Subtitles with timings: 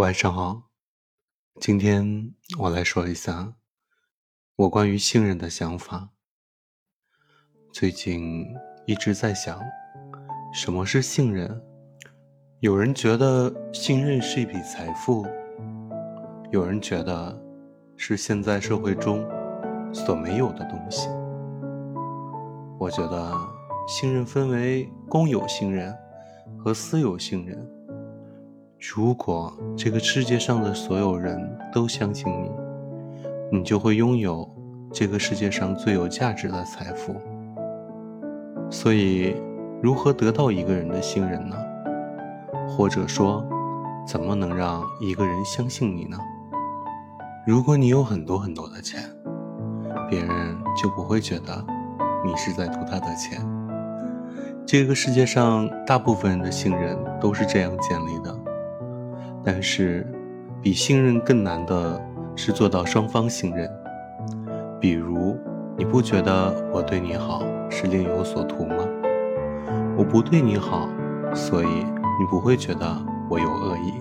[0.00, 0.62] 晚上好，
[1.60, 3.52] 今天我来说一下
[4.56, 6.08] 我关于信任的想法。
[7.70, 8.46] 最近
[8.86, 9.60] 一直在想，
[10.54, 11.62] 什么是信任？
[12.60, 15.26] 有人觉得信任是一笔财富，
[16.50, 17.38] 有人觉得
[17.98, 19.22] 是现在社会中
[19.92, 21.10] 所没有的东西。
[22.78, 23.36] 我觉得
[23.86, 25.94] 信任分为公有信任
[26.58, 27.79] 和私有信任。
[28.80, 31.38] 如果这个世界上的所有人
[31.70, 34.48] 都相信你，你就会拥有
[34.90, 37.14] 这个世界上最有价值的财富。
[38.70, 39.36] 所以，
[39.82, 41.56] 如何得到一个人的信任呢？
[42.66, 43.44] 或者说，
[44.08, 46.16] 怎么能让一个人相信你呢？
[47.46, 49.02] 如果你有很多很多的钱，
[50.08, 51.62] 别人就不会觉得
[52.24, 53.46] 你是在图他的钱。
[54.64, 58.39] 这个世界上大部分人的信任都是这样建立的。
[59.42, 60.06] 但是，
[60.60, 62.00] 比信任更难的
[62.36, 63.70] 是做到双方信任。
[64.78, 65.38] 比如，
[65.76, 68.76] 你不觉得我对你好是另有所图吗？
[69.96, 70.88] 我不对你好，
[71.34, 72.86] 所以你不会觉得
[73.30, 73.92] 我有恶意。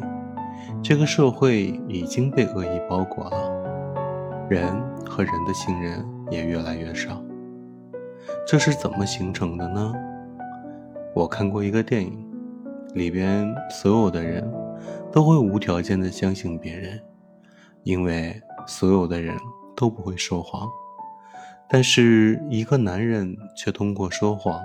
[0.84, 4.66] 这个社会已经被恶意包裹了，人
[5.06, 7.22] 和人的信任也越来越少。
[8.46, 9.94] 这是怎么形成的呢？
[11.14, 12.26] 我看过一个电影，
[12.94, 14.46] 里边所有的人。
[15.12, 17.02] 都会无条件的相信别人，
[17.84, 19.36] 因为所有的人
[19.76, 20.70] 都不会说谎。
[21.68, 24.60] 但是一个男人却通过说谎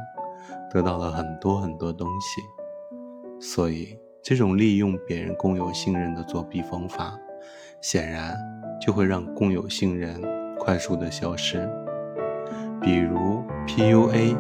[0.71, 2.41] 得到了很多很多东西，
[3.39, 7.19] 所以这种利用别人共有信任的作弊方法，
[7.81, 8.35] 显然
[8.81, 10.21] 就会让共有信任
[10.59, 11.69] 快速的消失。
[12.81, 14.37] 比如 PUA，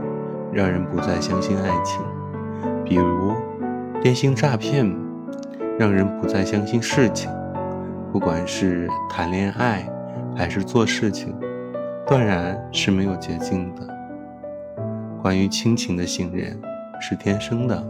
[0.52, 2.02] 让人不再相信爱情；
[2.84, 3.32] 比如
[4.02, 5.03] 电信诈骗。
[5.76, 7.28] 让人不再相信事情，
[8.12, 9.84] 不管是谈恋爱
[10.36, 11.36] 还是做事情，
[12.06, 13.84] 断然是没有捷径的。
[15.20, 16.60] 关于亲情的信任
[17.00, 17.84] 是天生的，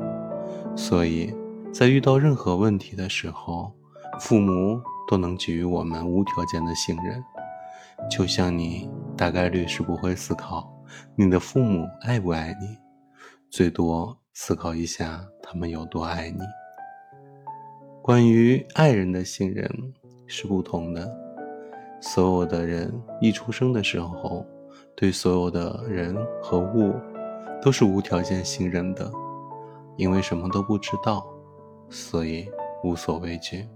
[0.74, 1.34] 所以
[1.74, 3.70] 在遇到任何问题的时候，
[4.18, 7.22] 父母都能给予我们无条件的信任。
[8.10, 10.70] 就像你大概率是不会思考
[11.16, 12.78] 你的父母爱不爱你，
[13.50, 16.40] 最多思考一下他们有多爱你。
[18.04, 19.66] 关于爱人的信任
[20.26, 21.10] 是不同的。
[22.02, 24.44] 所有的人一出生的时候，
[24.94, 26.92] 对所有的人和物
[27.62, 29.10] 都是无条件信任的，
[29.96, 31.26] 因为什么都不知道，
[31.88, 32.46] 所以
[32.82, 33.66] 无所畏惧。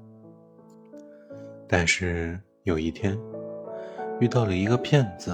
[1.66, 3.18] 但是有一天，
[4.20, 5.32] 遇到了一个骗子，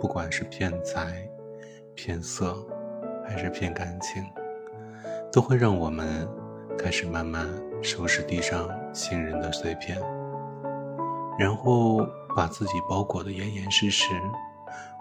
[0.00, 1.24] 不管是骗财、
[1.94, 2.56] 骗色，
[3.24, 4.24] 还是骗感情，
[5.30, 6.28] 都会让我们
[6.78, 7.46] 开始慢慢。
[7.82, 10.00] 收拾地上信任的碎片，
[11.38, 11.98] 然后
[12.34, 14.06] 把自己包裹得严严实实，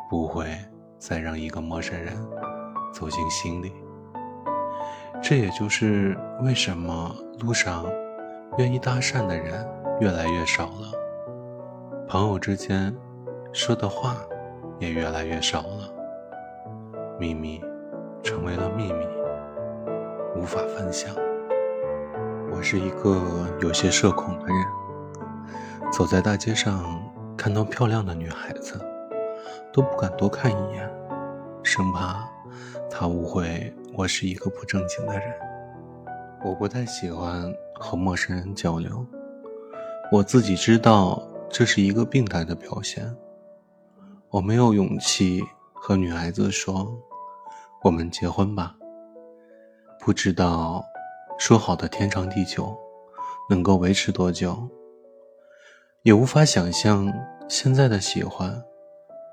[0.09, 0.53] 不会
[1.00, 2.13] 再让一个陌生人
[2.91, 3.72] 走进心里。
[5.22, 7.85] 这也就是为什么路上
[8.57, 9.66] 愿意搭讪的人
[10.01, 10.91] 越来越少了，
[12.09, 12.94] 朋友之间
[13.53, 14.17] 说的话
[14.78, 15.89] 也越来越少了，
[17.17, 17.63] 秘密
[18.22, 19.06] 成为了秘密，
[20.35, 21.16] 无法分享。
[22.63, 24.66] 是一个有些社恐的人，
[25.91, 27.03] 走在大街上，
[27.38, 28.79] 看到漂亮的女孩子，
[29.74, 30.90] 都不敢多看一眼，
[31.62, 32.25] 生怕
[32.90, 35.28] 她误会我是一个不正经的人。
[36.46, 39.06] 我不太喜欢和陌生人交流，
[40.09, 43.13] 我自己知道这是一个病态的表现。
[44.30, 45.44] 我没有勇气
[45.74, 46.97] 和女孩子说
[47.84, 48.74] ：“我们结婚吧。”
[50.00, 50.84] 不知道。
[51.38, 52.77] 说好的天长地久，
[53.49, 54.55] 能够维持多久？
[56.03, 57.11] 也无法想象
[57.49, 58.63] 现在的喜欢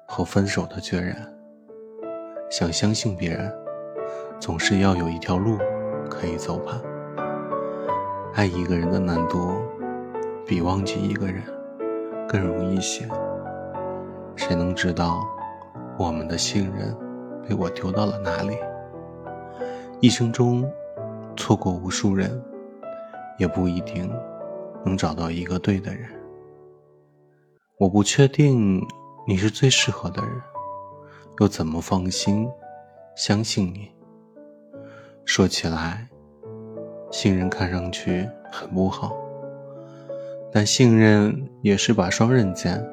[0.06, 1.16] 和分手的决然。
[2.50, 3.52] 想相信别人，
[4.40, 5.56] 总是要有一条路
[6.08, 6.80] 可以走吧。
[8.34, 9.54] 爱一个人的难度，
[10.46, 11.42] 比忘记一个人
[12.28, 13.06] 更容易些。
[14.34, 15.24] 谁能知道
[15.98, 16.96] 我们的信任
[17.46, 18.56] 被我丢到了哪里？
[20.00, 20.68] 一生中。
[21.41, 22.39] 错过无数人，
[23.39, 24.13] 也不一定
[24.84, 26.07] 能找到一个对的人。
[27.78, 28.87] 我不确定
[29.27, 30.33] 你是最适合的人，
[31.41, 32.47] 又怎么放心
[33.16, 33.91] 相信你？
[35.25, 36.07] 说起来，
[37.10, 39.16] 信任看上去很不好，
[40.53, 42.87] 但信任也是把双刃剑。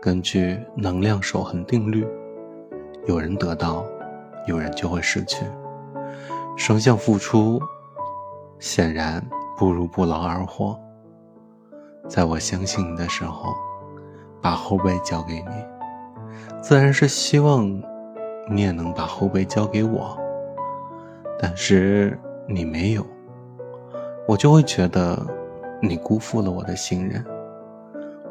[0.00, 2.06] 根据能量守恒定律，
[3.08, 3.84] 有人得到，
[4.46, 5.44] 有人就会失去。
[6.66, 7.60] 双向付出，
[8.58, 9.22] 显然
[9.54, 10.74] 不如不劳而获。
[12.08, 13.52] 在我相信你的时候，
[14.40, 17.66] 把后背交给你，自然是希望
[18.50, 20.18] 你也能把后背交给我。
[21.38, 22.18] 但是
[22.48, 23.06] 你没有，
[24.26, 25.22] 我就会觉得
[25.82, 27.22] 你辜负了我的信任。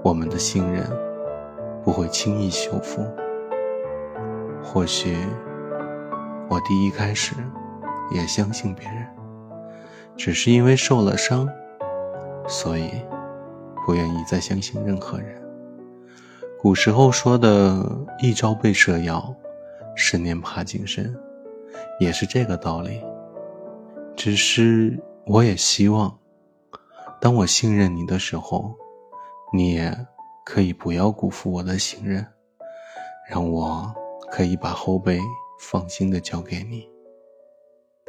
[0.03, 0.83] 我们的信任
[1.83, 3.05] 不会轻易修复。
[4.63, 5.15] 或许
[6.49, 7.35] 我第一开始
[8.13, 9.05] 也相信别人，
[10.15, 11.49] 只是因为受了伤，
[12.47, 12.91] 所以
[13.85, 15.41] 不愿意再相信任何人。
[16.61, 17.83] 古时候说的
[18.19, 19.35] 一朝被蛇咬，
[19.95, 21.13] 十年怕井绳，
[21.99, 23.01] 也是这个道理。
[24.15, 26.17] 只是我也希望，
[27.19, 28.73] 当我信任你的时候，
[29.51, 30.07] 你也
[30.45, 32.25] 可以不要辜负我的信任，
[33.29, 33.93] 让我。
[34.31, 35.19] 可以把后背
[35.59, 36.89] 放心的交给你，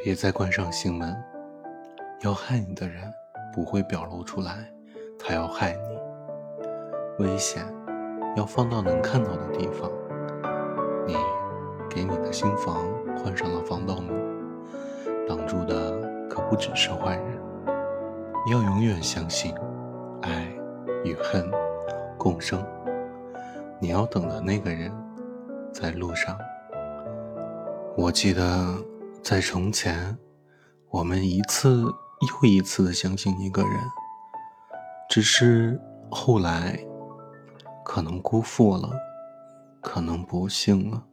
[0.05, 1.17] 别再关上心门。
[2.21, 3.11] 要害你的人
[3.51, 4.71] 不会表露出来，
[5.17, 7.25] 他要害你。
[7.25, 7.65] 危险
[8.37, 9.91] 要放到能看到的地方。
[11.07, 11.15] 你
[11.89, 12.85] 给你的新房
[13.17, 14.15] 换上了防盗门，
[15.27, 15.99] 挡住的
[16.29, 17.41] 可不只是坏人。
[18.51, 19.55] 要永远相信，
[20.21, 20.47] 爱
[21.03, 21.49] 与恨
[22.15, 22.63] 共生。
[23.79, 24.91] 你要等的那个人。
[25.73, 26.37] 在路上，
[27.97, 28.41] 我记得
[29.25, 30.15] 在从前，
[30.91, 33.71] 我们一次又一次的相信一个人，
[35.09, 35.81] 只是
[36.11, 36.79] 后来
[37.83, 38.91] 可能辜负了，
[39.81, 41.03] 可能不幸了，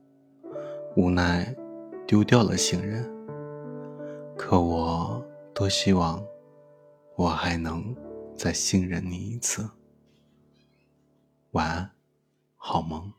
[0.95, 1.57] 无奈
[2.07, 3.11] 丢掉了信任。
[4.37, 5.25] 可我
[5.55, 6.23] 多希望
[7.17, 7.97] 我还能
[8.37, 9.71] 再信任你一次。
[11.53, 11.91] 晚安，
[12.59, 13.11] 好梦。